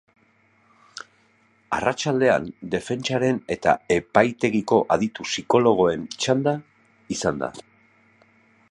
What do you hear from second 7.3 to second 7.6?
da.